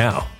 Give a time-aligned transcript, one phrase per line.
[0.00, 0.39] now.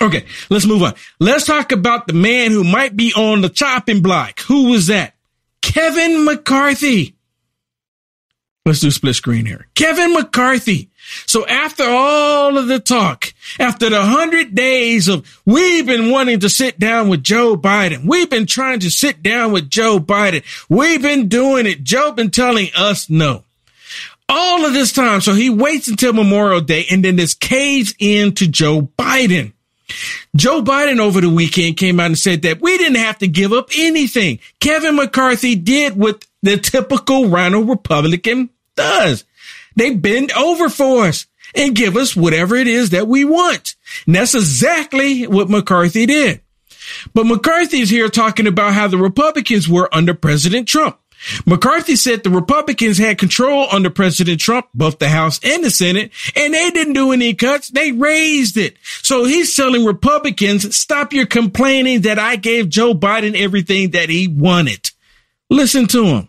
[0.00, 0.94] Okay, let's move on.
[1.20, 4.40] Let's talk about the man who might be on the chopping block.
[4.40, 5.14] Who was that?
[5.62, 7.14] Kevin McCarthy.
[8.66, 9.66] Let's do split screen here.
[9.74, 10.90] Kevin McCarthy.
[11.26, 16.48] So after all of the talk, after the hundred days of we've been wanting to
[16.48, 21.02] sit down with Joe Biden, we've been trying to sit down with Joe Biden, we've
[21.02, 21.84] been doing it.
[21.84, 23.44] Joe been telling us no.
[24.28, 28.34] All of this time, so he waits until Memorial Day and then this caves in
[28.36, 29.53] to Joe Biden.
[30.36, 33.52] Joe Biden over the weekend came out and said that we didn't have to give
[33.52, 34.38] up anything.
[34.60, 39.24] Kevin McCarthy did what the typical Rhino Republican does.
[39.76, 43.76] They bend over for us and give us whatever it is that we want.
[44.06, 46.40] And that's exactly what McCarthy did.
[47.12, 50.98] But McCarthy is here talking about how the Republicans were under President Trump.
[51.46, 56.12] McCarthy said the Republicans had control under President Trump, both the House and the Senate,
[56.36, 57.68] and they didn't do any cuts.
[57.68, 58.76] They raised it.
[59.02, 64.28] So he's telling Republicans, stop your complaining that I gave Joe Biden everything that he
[64.28, 64.90] wanted.
[65.50, 66.28] Listen to him.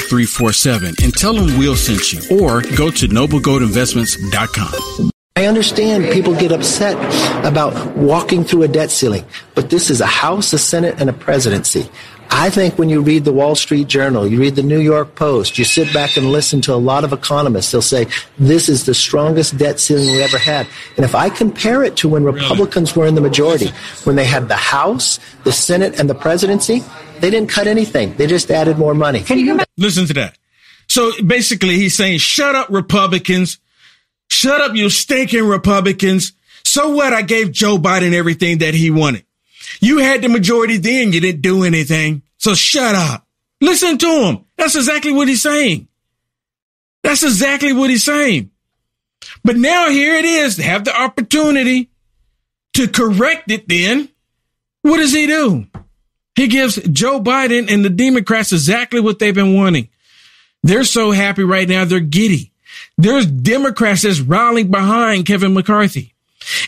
[0.01, 5.11] 5347 and tell them we'll send you or go to noblegoldinvestments.com.
[5.37, 6.97] I understand people get upset
[7.45, 9.25] about walking through a debt ceiling,
[9.55, 11.89] but this is a House, a Senate, and a presidency.
[12.33, 15.57] I think when you read the Wall Street Journal, you read the New York Post,
[15.57, 18.07] you sit back and listen to a lot of economists, they'll say,
[18.39, 20.65] this is the strongest debt ceiling we ever had.
[20.95, 23.67] And if I compare it to when Republicans were in the majority,
[24.05, 26.81] when they had the House, the Senate, and the presidency,
[27.19, 28.15] they didn't cut anything.
[28.15, 29.21] They just added more money.
[29.21, 30.37] Can you Listen to that.
[30.87, 33.59] So basically, he's saying, shut up, Republicans.
[34.29, 36.33] Shut up, you stinking Republicans.
[36.63, 37.13] So what?
[37.13, 39.25] I gave Joe Biden everything that he wanted.
[39.81, 41.11] You had the majority then.
[41.11, 42.21] You didn't do anything.
[42.37, 43.27] So shut up.
[43.59, 44.45] Listen to him.
[44.57, 45.87] That's exactly what he's saying.
[47.03, 48.51] That's exactly what he's saying.
[49.43, 50.55] But now here it is.
[50.55, 51.89] To have the opportunity
[52.75, 54.09] to correct it then.
[54.83, 55.67] What does he do?
[56.35, 59.89] He gives Joe Biden and the Democrats exactly what they've been wanting.
[60.63, 61.85] They're so happy right now.
[61.85, 62.51] They're giddy.
[62.97, 66.13] There's Democrats that's rallying behind Kevin McCarthy.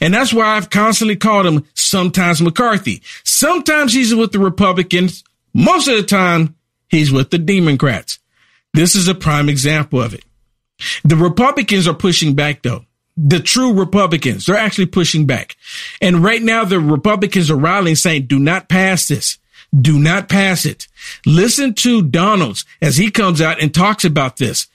[0.02, 3.02] And that's why I've constantly called him sometimes McCarthy.
[3.24, 5.24] Sometimes he's with the Republicans.
[5.54, 6.56] Most of the time,
[6.90, 8.20] he's with the Democrats.
[8.74, 10.24] This is a prime example of it.
[11.04, 12.86] The Republicans are pushing back though.
[13.16, 15.56] The true Republicans, they're actually pushing back.
[16.02, 19.38] And right now, the Republicans are rallying saying, do not pass this.
[19.76, 20.88] Do not pass it.
[21.26, 24.68] Listen to Donalds as he comes out and talks about this.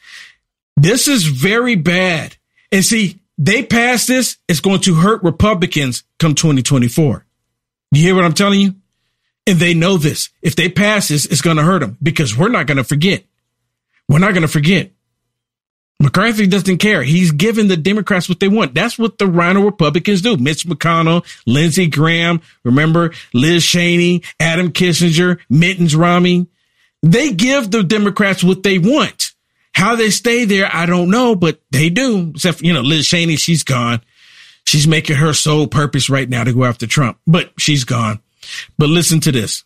[0.76, 2.36] This is very bad.
[2.70, 7.24] And see, they pass this, it's going to hurt Republicans come 2024.
[7.92, 8.74] You hear what I'm telling you?
[9.46, 10.28] And they know this.
[10.42, 13.24] If they pass this, it's going to hurt them because we're not going to forget.
[14.08, 14.90] We're not going to forget.
[16.00, 17.02] McCarthy doesn't care.
[17.02, 18.74] He's giving the Democrats what they want.
[18.74, 20.36] That's what the Rhino Republicans do.
[20.36, 26.46] Mitch McConnell, Lindsey Graham, remember Liz Cheney, Adam Kinzinger, Mittens Romney.
[27.02, 29.32] They give the Democrats what they want.
[29.74, 32.32] How they stay there, I don't know, but they do.
[32.34, 34.00] Except, you know, Liz Cheney, she's gone.
[34.64, 38.20] She's making her sole purpose right now to go after Trump, but she's gone.
[38.76, 39.64] But listen to this.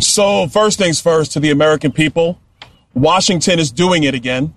[0.00, 2.40] So, first things first to the American people.
[2.94, 4.54] Washington is doing it again.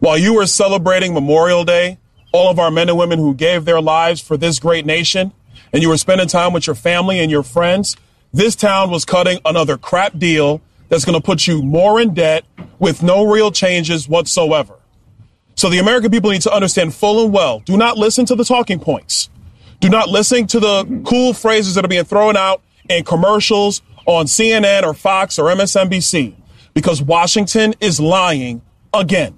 [0.00, 1.98] While you were celebrating Memorial Day,
[2.32, 5.32] all of our men and women who gave their lives for this great nation,
[5.72, 7.96] and you were spending time with your family and your friends,
[8.32, 10.60] this town was cutting another crap deal
[10.94, 12.44] that's going to put you more in debt
[12.78, 14.78] with no real changes whatsoever.
[15.56, 18.44] So the American people need to understand full and well do not listen to the
[18.44, 19.28] talking points.
[19.80, 24.26] Do not listen to the cool phrases that are being thrown out in commercials on
[24.26, 26.36] CNN or Fox or MSNBC
[26.74, 28.62] because Washington is lying
[28.92, 29.36] again.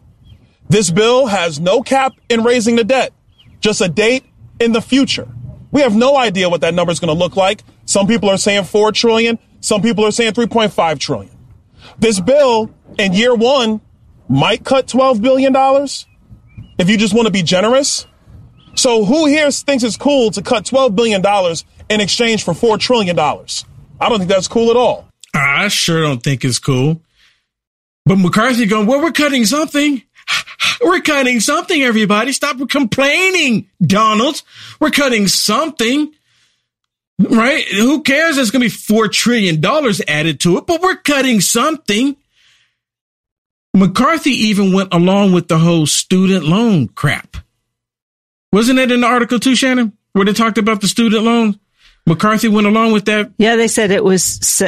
[0.68, 3.12] This bill has no cap in raising the debt,
[3.60, 4.24] just a date
[4.60, 5.28] in the future.
[5.70, 7.62] We have no idea what that number is going to look like.
[7.86, 11.35] Some people are saying 4 trillion, some people are saying 3.5 trillion.
[11.98, 13.80] This bill in year 1
[14.28, 16.06] might cut 12 billion dollars
[16.78, 18.06] if you just want to be generous.
[18.74, 22.78] So who here thinks it's cool to cut 12 billion dollars in exchange for 4
[22.78, 23.64] trillion dollars?
[24.00, 25.08] I don't think that's cool at all.
[25.34, 27.00] I sure don't think it's cool.
[28.04, 30.02] But McCarthy going, well, we're cutting something.
[30.82, 32.32] We're cutting something, everybody.
[32.32, 34.42] Stop complaining, Donald.
[34.78, 36.12] We're cutting something.
[37.18, 37.64] Right?
[37.68, 38.36] Who cares?
[38.36, 39.64] There's going to be $4 trillion
[40.06, 42.16] added to it, but we're cutting something.
[43.74, 47.36] McCarthy even went along with the whole student loan crap.
[48.52, 51.58] Wasn't it in the article too, Shannon, where they talked about the student loan?
[52.06, 53.32] McCarthy went along with that.
[53.36, 54.62] Yeah, they said it was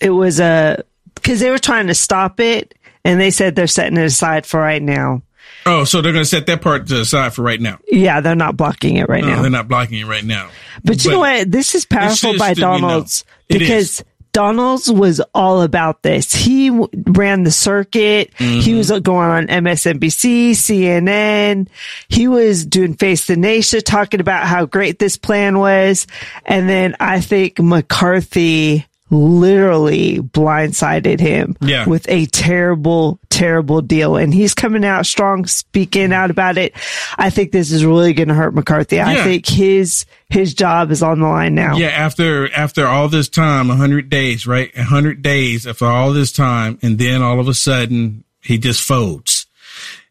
[0.00, 0.84] it was uh, a
[1.14, 2.74] because they were trying to stop it,
[3.04, 5.22] and they said they're setting it aside for right now.
[5.66, 7.78] Oh, so they're going to set that part to aside for right now.
[7.88, 9.42] Yeah, they're not blocking it right no, now.
[9.42, 10.50] They're not blocking it right now.
[10.76, 11.50] But, but you know what?
[11.50, 14.02] This is powerful by Donalds because
[14.32, 16.32] Donalds was all about this.
[16.32, 18.32] He ran the circuit.
[18.38, 18.60] Mm-hmm.
[18.60, 21.68] He was going on MSNBC, CNN.
[22.08, 26.06] He was doing Face the Nation, talking about how great this plan was.
[26.46, 31.86] And then I think McCarthy literally blindsided him yeah.
[31.86, 34.16] with a terrible, terrible deal.
[34.16, 36.72] And he's coming out strong, speaking out about it.
[37.18, 38.96] I think this is really going to hurt McCarthy.
[38.96, 39.08] Yeah.
[39.08, 41.76] I think his, his job is on the line now.
[41.76, 41.88] Yeah.
[41.88, 44.70] After, after all this time, a hundred days, right?
[44.76, 46.78] A hundred days after all this time.
[46.82, 49.46] And then all of a sudden he just folds.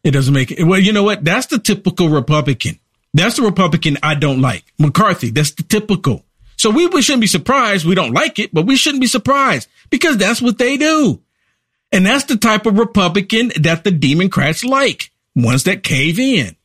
[0.04, 0.64] It doesn't make it.
[0.64, 1.24] Well, you know what?
[1.24, 2.78] That's the typical Republican.
[3.12, 4.64] That's the Republican I don't like.
[4.78, 5.30] McCarthy.
[5.30, 6.24] That's the typical.
[6.60, 7.86] So we, we shouldn't be surprised.
[7.86, 11.22] We don't like it, but we shouldn't be surprised because that's what they do.
[11.90, 16.56] And that's the type of Republican that the Democrats like, ones that cave in.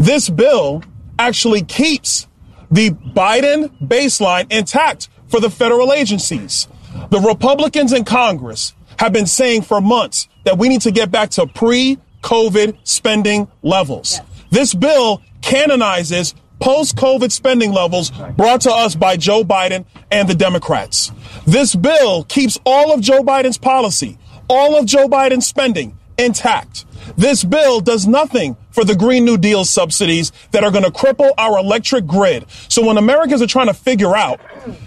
[0.00, 0.82] This bill
[1.16, 2.26] actually keeps
[2.72, 6.66] the Biden baseline intact for the federal agencies.
[7.10, 11.30] The Republicans in Congress have been saying for months that we need to get back
[11.30, 14.18] to pre COVID spending levels.
[14.50, 20.34] This bill canonizes post COVID spending levels brought to us by Joe Biden and the
[20.34, 21.12] Democrats.
[21.46, 24.18] This bill keeps all of Joe Biden's policy,
[24.48, 26.84] all of Joe Biden's spending intact.
[27.16, 31.30] This bill does nothing for the Green New Deal subsidies that are going to cripple
[31.38, 32.46] our electric grid.
[32.68, 34.40] So when Americans are trying to figure out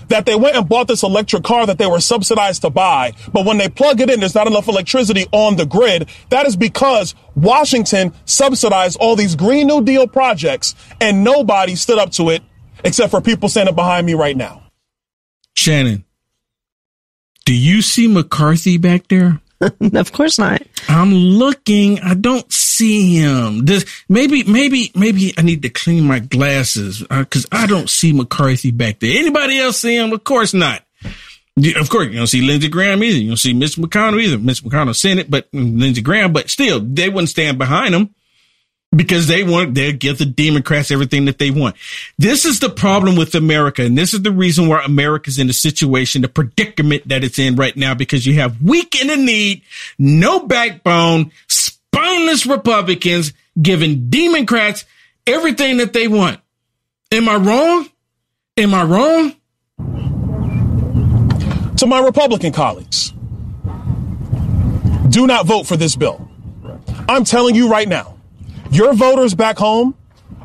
[0.10, 3.46] that they went and bought this electric car that they were subsidized to buy, but
[3.46, 7.16] when they plug it in, there's not enough electricity on the grid, that is because
[7.36, 12.42] Washington subsidized all these Green New Deal projects and nobody stood up to it
[12.84, 14.64] except for people standing behind me right now.
[15.56, 16.06] Shannon,
[17.46, 19.42] do you see McCarthy back there?
[19.94, 20.62] of course not.
[20.88, 22.00] I'm looking.
[22.00, 23.66] I don't see him.
[23.66, 28.14] This maybe, maybe, maybe I need to clean my glasses because uh, I don't see
[28.14, 29.18] McCarthy back there.
[29.18, 30.12] Anybody else see him?
[30.12, 30.84] Of course not.
[31.76, 33.18] Of course, you don't see Lindsey Graham either.
[33.18, 34.38] You don't see Mitch McConnell either.
[34.38, 38.14] Mitch McConnell Senate, but Lindsey Graham, but still, they wouldn't stand behind him
[38.96, 41.76] because they want they give the Democrats everything that they want.
[42.18, 45.54] This is the problem with America, and this is the reason why America's in the
[45.54, 49.62] situation, the predicament that it's in right now, because you have weak in the need,
[50.00, 54.86] no backbone, spineless Republicans giving Democrats
[55.26, 56.40] everything that they want.
[57.12, 57.90] Am I wrong?
[58.58, 59.34] Am I wrong?
[61.78, 63.14] To my Republican colleagues,
[65.10, 66.28] do not vote for this bill.
[67.08, 68.17] I'm telling you right now
[68.72, 69.96] your voters back home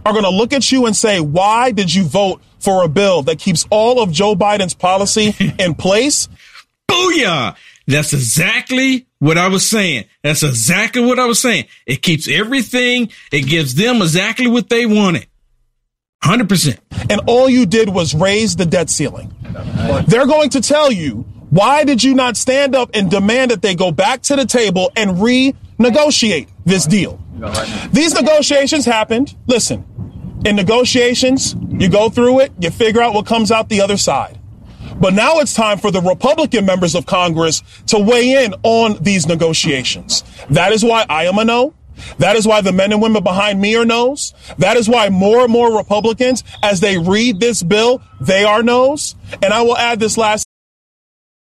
[0.05, 3.23] are going to look at you and say, why did you vote for a bill
[3.23, 6.29] that keeps all of Joe Biden's policy in place?
[6.89, 7.57] Booyah!
[7.87, 10.05] That's exactly what I was saying.
[10.23, 11.67] That's exactly what I was saying.
[11.87, 15.27] It keeps everything, it gives them exactly what they wanted.
[16.23, 16.79] 100%.
[17.11, 19.35] And all you did was raise the debt ceiling.
[20.07, 23.75] They're going to tell you, why did you not stand up and demand that they
[23.75, 27.21] go back to the table and renegotiate this deal?
[27.93, 29.35] These negotiations happened.
[29.47, 29.85] Listen,
[30.45, 34.39] in negotiations, you go through it, you figure out what comes out the other side.
[35.01, 39.27] But now it's time for the Republican members of Congress to weigh in on these
[39.27, 40.23] negotiations.
[40.51, 41.75] That is why I am a no.
[42.19, 44.35] That is why the men and women behind me are no's.
[44.59, 49.15] That is why more and more Republicans, as they read this bill, they are no's.
[49.43, 50.47] And I will add this last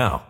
[0.00, 0.29] now.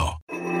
[0.01, 0.60] now.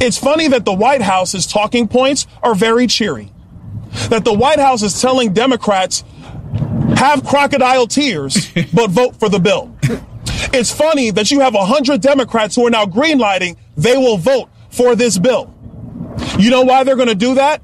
[0.00, 3.30] It's funny that the White House's talking points are very cheery.
[4.08, 6.04] That the White House is telling Democrats,
[6.96, 9.76] have crocodile tears, but vote for the bill.
[10.52, 14.94] It's funny that you have 100 Democrats who are now greenlighting they will vote for
[14.94, 15.54] this bill.
[16.38, 17.62] You know why they're going to do that?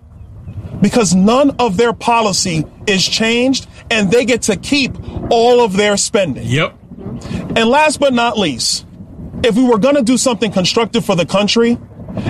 [0.80, 4.92] Because none of their policy is changed and they get to keep
[5.30, 6.46] all of their spending.
[6.46, 6.74] Yep.
[7.56, 8.86] And last but not least,
[9.42, 11.78] if we were going to do something constructive for the country,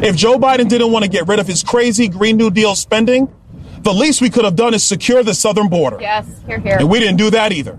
[0.02, 3.32] if Joe Biden didn't want to get rid of his crazy Green New Deal spending,
[3.80, 5.98] the least we could have done is secure the southern border.
[6.00, 6.76] Yes, here, here.
[6.78, 7.78] And we didn't do that either.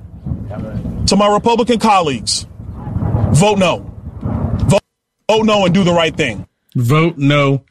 [1.07, 2.45] To my Republican colleagues,
[3.31, 3.91] vote no.
[4.59, 4.81] Vote,
[5.29, 6.47] vote no and do the right thing.
[6.75, 7.63] Vote no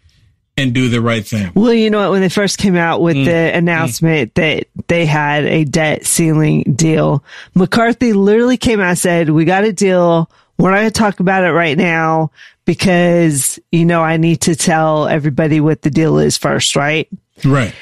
[0.57, 1.53] and do the right thing.
[1.55, 2.13] Well, you know what?
[2.13, 3.25] When they first came out with mm.
[3.27, 4.35] the announcement mm.
[4.35, 7.23] that they had a debt ceiling deal,
[7.55, 10.31] McCarthy literally came out and said, we got a deal.
[10.59, 12.31] We're not going to talk about it right now
[12.67, 17.09] because, you know, I need to tell everybody what the deal is first, right?
[17.45, 17.75] Right.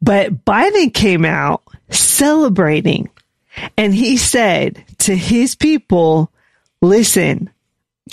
[0.00, 3.10] But Biden came out celebrating
[3.76, 6.30] and he said to his people,
[6.80, 7.50] listen,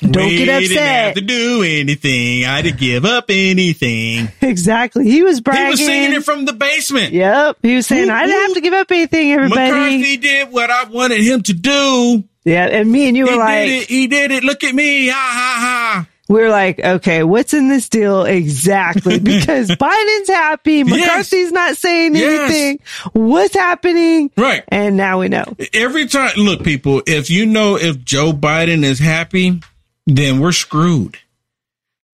[0.02, 0.70] don't we get upset.
[0.70, 2.46] Didn't have to do anything.
[2.46, 4.28] I didn't give up anything.
[4.42, 5.06] Exactly.
[5.06, 5.66] He was bragging.
[5.66, 7.14] He was singing it from the basement.
[7.14, 7.58] Yep.
[7.62, 9.72] He was saying, ooh, I didn't have to give up anything, everybody.
[9.72, 12.24] McCarthy did what I wanted him to do.
[12.44, 12.66] Yeah.
[12.66, 13.88] And me and you were like, it.
[13.88, 14.44] he did it.
[14.44, 15.08] Look at me.
[15.08, 19.20] Ha ha ha we're like, okay, what's in this deal exactly?
[19.26, 21.52] Because Biden's happy, McCarthy's yes.
[21.52, 22.80] not saying anything.
[22.80, 23.10] Yes.
[23.14, 24.32] What's happening?
[24.38, 24.64] Right.
[24.68, 25.56] And now we know.
[25.74, 29.62] Every time, look, people, if you know if Joe Biden is happy,
[30.06, 31.18] then we're screwed.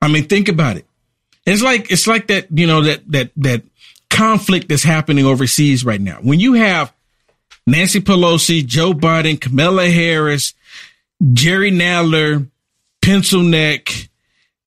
[0.02, 0.86] I mean, think about it.
[1.46, 3.64] It's like it's like that, you know, that that that
[4.10, 6.18] conflict that's happening overseas right now.
[6.22, 6.94] When you have
[7.66, 10.54] Nancy Pelosi, Joe Biden, Kamala Harris,
[11.34, 12.50] Jerry Nadler,
[13.02, 14.10] pencil neck,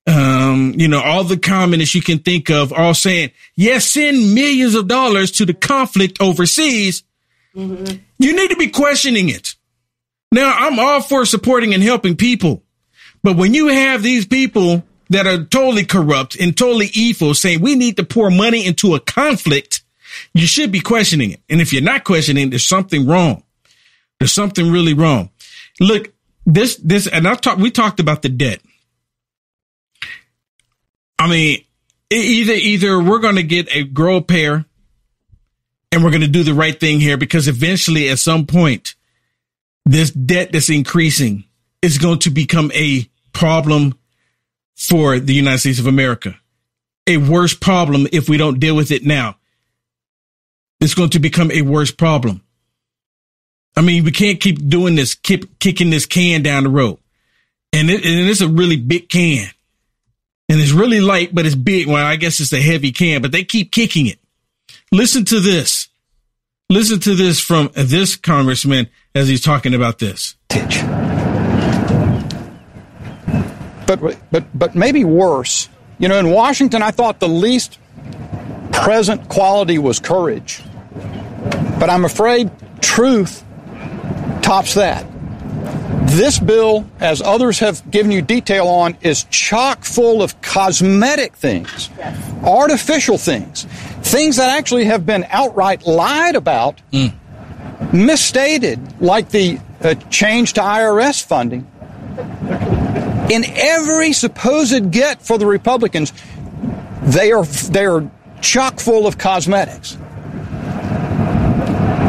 [0.07, 4.75] um, you know, all the communists you can think of all saying, yes, send millions
[4.75, 7.03] of dollars to the conflict overseas.
[7.55, 7.97] Mm-hmm.
[8.19, 9.55] You need to be questioning it.
[10.31, 12.63] Now, I'm all for supporting and helping people.
[13.23, 17.75] But when you have these people that are totally corrupt and totally evil saying we
[17.75, 19.83] need to pour money into a conflict,
[20.33, 21.41] you should be questioning it.
[21.49, 23.43] And if you're not questioning, there's something wrong.
[24.19, 25.29] There's something really wrong.
[25.79, 26.13] Look,
[26.45, 28.61] this this and I talked we talked about the debt.
[31.17, 31.63] I mean,
[32.11, 34.65] either either we're going to get a grow pair
[35.91, 38.95] and we're going to do the right thing here because eventually at some point
[39.85, 41.45] this debt that's increasing
[41.81, 43.97] is going to become a problem
[44.75, 46.35] for the United States of America.
[47.07, 49.37] A worse problem if we don't deal with it now.
[50.81, 52.44] It's going to become a worse problem.
[53.77, 56.97] I mean, we can't keep doing this, keep kicking this can down the road.
[57.73, 59.49] And, it, and it's a really big can.
[60.47, 61.87] And it's really light, but it's big.
[61.87, 64.19] Well, I guess it's a heavy can, but they keep kicking it.
[64.91, 65.89] Listen to this.
[66.69, 70.35] Listen to this from this congressman as he's talking about this.
[73.87, 75.69] But, but, but maybe worse.
[75.99, 77.77] You know, in Washington, I thought the least
[78.71, 80.63] present quality was courage.
[81.79, 83.44] But I'm afraid truth
[84.45, 85.07] tops that.
[86.05, 91.89] This bill, as others have given you detail on, is chock full of cosmetic things,
[91.97, 92.43] yes.
[92.43, 93.63] artificial things,
[94.03, 97.11] things that actually have been outright lied about, mm.
[97.91, 101.67] misstated, like the uh, change to IRS funding.
[103.31, 106.13] In every supposed get for the Republicans,
[107.01, 108.09] they are they are
[108.41, 109.97] chock full of cosmetics.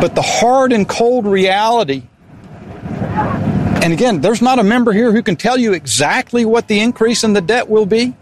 [0.02, 2.02] But the hard and cold reality
[2.96, 7.22] and again, there's not a member here who can tell you exactly what the increase
[7.22, 8.14] in the debt will be.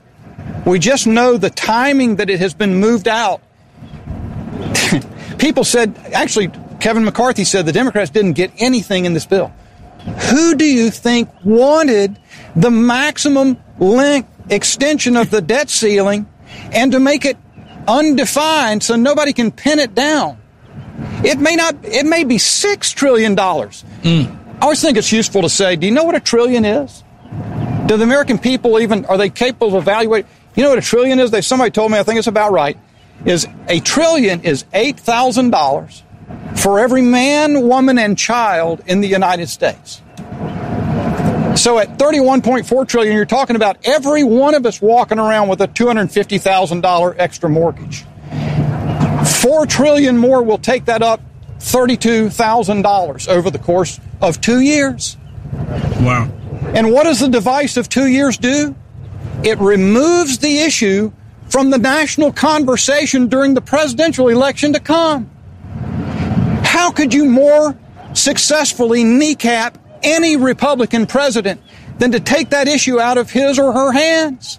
[0.66, 3.40] We just know the timing that it has been moved out.
[5.38, 9.52] People said, actually, Kevin McCarthy said the Democrats didn't get anything in this bill.
[10.30, 12.18] Who do you think wanted
[12.54, 16.26] the maximum length extension of the debt ceiling
[16.72, 17.38] and to make it
[17.88, 20.38] undefined so nobody can pin it down?
[21.24, 23.34] It may not, it may be $6 trillion.
[23.34, 24.43] Mm.
[24.60, 27.04] I always think it's useful to say, do you know what a trillion is?
[27.86, 30.30] Do the American people even, are they capable of evaluating?
[30.54, 31.30] You know what a trillion is?
[31.30, 32.78] They, somebody told me, I think it's about right,
[33.26, 36.02] is a trillion is $8,000
[36.58, 40.00] for every man, woman, and child in the United States.
[41.56, 45.68] So at 31.4 trillion, you're talking about every one of us walking around with a
[45.68, 48.04] $250,000 extra mortgage.
[49.42, 51.20] 4 trillion more will take that up
[51.64, 55.16] $32,000 over the course of two years.
[56.00, 56.30] Wow.
[56.74, 58.74] And what does the device of two years do?
[59.42, 61.12] It removes the issue
[61.48, 65.30] from the national conversation during the presidential election to come.
[66.64, 67.76] How could you more
[68.12, 71.62] successfully kneecap any Republican president
[71.98, 74.58] than to take that issue out of his or her hands?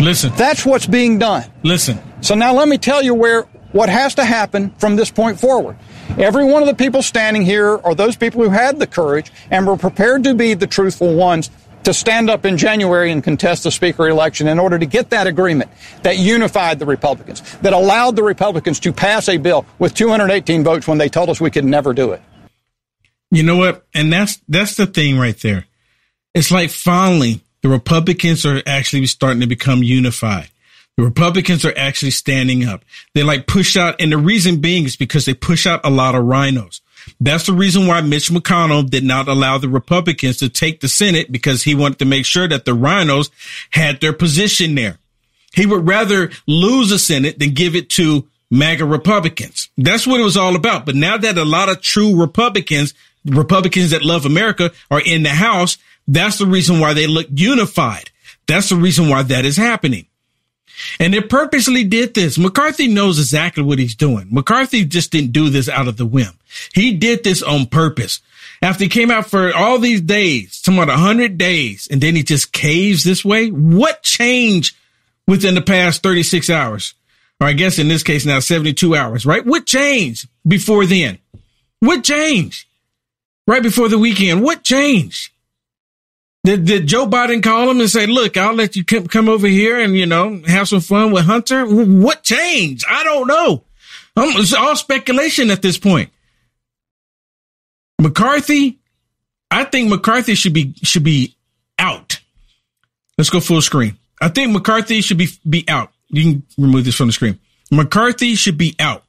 [0.00, 0.32] Listen.
[0.36, 1.44] That's what's being done.
[1.62, 1.98] Listen.
[2.20, 5.76] So now let me tell you where what has to happen from this point forward.
[6.18, 9.66] Every one of the people standing here are those people who had the courage and
[9.66, 11.50] were prepared to be the truthful ones
[11.84, 15.26] to stand up in January and contest the speaker election in order to get that
[15.26, 15.70] agreement
[16.02, 20.86] that unified the Republicans, that allowed the Republicans to pass a bill with 218 votes
[20.86, 22.20] when they told us we could never do it.
[23.30, 23.86] You know what?
[23.94, 25.66] And that's that's the thing right there.
[26.34, 30.49] It's like finally the Republicans are actually starting to become unified.
[30.96, 32.84] The Republicans are actually standing up.
[33.14, 36.14] They like push out, and the reason being is because they push out a lot
[36.14, 36.82] of rhinos.
[37.20, 41.32] That's the reason why Mitch McConnell did not allow the Republicans to take the Senate
[41.32, 43.30] because he wanted to make sure that the rhinos
[43.70, 44.98] had their position there.
[45.54, 49.68] He would rather lose the Senate than give it to MAGA Republicans.
[49.76, 50.86] That's what it was all about.
[50.86, 55.30] But now that a lot of true Republicans, Republicans that love America are in the
[55.30, 58.10] House, that's the reason why they look unified.
[58.46, 60.06] That's the reason why that is happening.
[60.98, 62.38] And they purposely did this.
[62.38, 64.28] McCarthy knows exactly what he's doing.
[64.30, 66.38] McCarthy just didn't do this out of the whim.
[66.72, 68.20] He did this on purpose.
[68.62, 72.22] After he came out for all these days, somewhat a hundred days, and then he
[72.22, 73.48] just caves this way.
[73.48, 74.76] What changed
[75.26, 76.94] within the past 36 hours?
[77.40, 79.44] Or I guess in this case now 72 hours, right?
[79.44, 81.18] What changed before then?
[81.78, 82.66] What changed?
[83.46, 85.32] Right before the weekend, what changed?
[86.42, 89.46] Did, did Joe Biden call him and say, look, I'll let you come come over
[89.46, 91.66] here and, you know, have some fun with Hunter?
[91.66, 92.84] What changed?
[92.88, 93.64] I don't know.
[94.16, 96.10] Um, it's all speculation at this point.
[98.00, 98.78] McCarthy,
[99.50, 101.36] I think McCarthy should be, should be
[101.78, 102.20] out.
[103.18, 103.98] Let's go full screen.
[104.20, 105.92] I think McCarthy should be, be out.
[106.08, 107.38] You can remove this from the screen.
[107.70, 109.04] McCarthy should be out.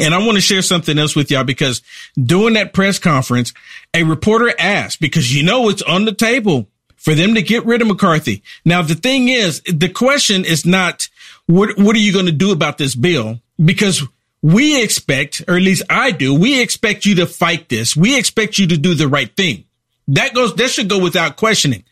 [0.00, 1.82] And I want to share something else with y'all because
[2.16, 3.52] during that press conference,
[3.92, 7.82] a reporter asked, because you know it's on the table for them to get rid
[7.82, 8.42] of McCarthy.
[8.64, 11.08] Now, the thing is, the question is not,
[11.46, 13.40] what, what are you going to do about this bill?
[13.62, 14.02] Because
[14.40, 17.96] we expect, or at least I do, we expect you to fight this.
[17.96, 19.64] We expect you to do the right thing.
[20.08, 21.84] That goes, that should go without questioning.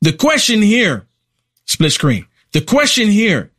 [0.00, 1.06] The question here,
[1.66, 2.26] split screen.
[2.52, 3.50] The question here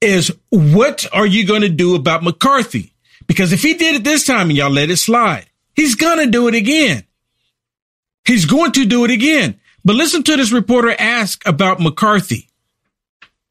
[0.00, 2.89] is, what are you going to do about McCarthy?
[3.30, 6.48] Because if he did it this time and y'all let it slide, he's gonna do
[6.48, 7.04] it again.
[8.24, 9.60] He's going to do it again.
[9.84, 12.48] But listen to this reporter ask about McCarthy.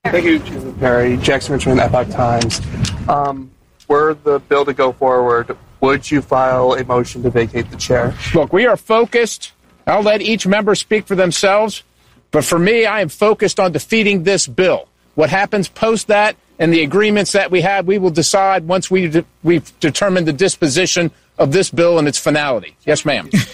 [0.04, 1.16] Thank you, Jason Perry.
[1.16, 2.60] Jackson Richman, Epoch Times.
[3.08, 3.52] Um,
[3.88, 8.14] were the bill to go forward, would you file a motion to vacate the chair?
[8.34, 9.54] Look, we are focused.
[9.88, 11.84] I'll let each member speak for themselves.
[12.32, 14.90] But for me, I am focused on defeating this bill.
[15.16, 19.08] What happens post that and the agreements that we have, we will decide once we
[19.08, 22.76] de- we've determined the disposition of this bill and its finality.
[22.86, 23.30] Yes, ma'am.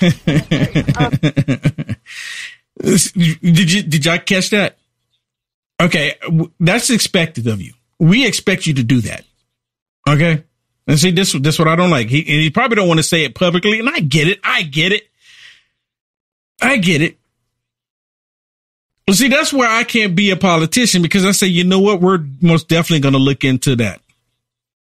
[2.81, 4.77] did you did y'all catch that?
[5.79, 6.15] Okay,
[6.59, 7.73] that's expected of you.
[7.99, 9.23] We expect you to do that.
[10.09, 10.43] Okay,
[10.87, 12.07] and see this this what I don't like.
[12.07, 14.39] He he probably don't want to say it publicly, and I get it.
[14.43, 15.03] I get it.
[16.61, 17.17] I get it.
[19.07, 22.01] Well, see, that's where I can't be a politician because I say, you know what?
[22.01, 24.01] We're most definitely going to look into that.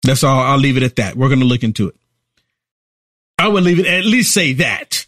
[0.02, 0.40] That's all.
[0.40, 1.14] I'll leave it at that.
[1.14, 1.96] We're going to look into it.
[3.38, 5.06] I would leave it at least say that.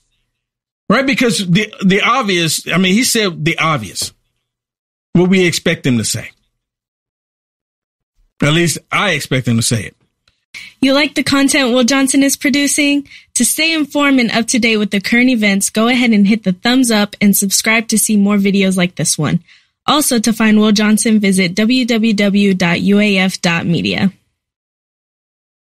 [0.89, 1.07] Right?
[1.07, 4.13] Because the, the obvious, I mean, he said the obvious.
[5.15, 6.31] What we expect him to say.
[8.43, 9.97] At least I expect him to say it.
[10.81, 13.09] You like the content Will Johnson is producing?
[13.35, 16.43] To stay informed and up to date with the current events, go ahead and hit
[16.45, 19.43] the thumbs up and subscribe to see more videos like this one.
[19.87, 22.53] Also, to find Will Johnson, visit www.uaf.media.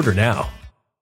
[0.00, 0.59] Order now.